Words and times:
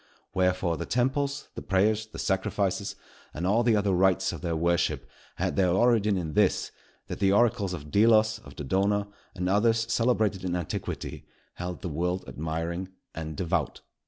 Wherefore 0.33 0.77
the 0.77 0.87
temples, 0.87 1.49
the 1.53 1.61
prayers, 1.61 2.07
the 2.07 2.17
sacrifices, 2.17 2.95
and 3.35 3.45
all 3.45 3.61
the 3.61 3.75
other 3.75 3.93
rites 3.93 4.33
of 4.33 4.41
their 4.41 4.55
worship, 4.55 5.07
had 5.35 5.55
their 5.55 5.69
origin 5.69 6.17
in 6.17 6.33
this, 6.33 6.71
that 7.05 7.19
the 7.19 7.31
oracles 7.31 7.71
of 7.71 7.91
Delos, 7.91 8.39
of 8.39 8.55
Dodona, 8.55 9.09
and 9.35 9.47
others 9.47 9.85
celebrated 9.93 10.43
in 10.43 10.55
antiquity, 10.55 11.27
held 11.53 11.83
the 11.83 11.87
world 11.89 12.25
admiring 12.27 12.87
and 13.13 13.37
devout. 13.37 13.81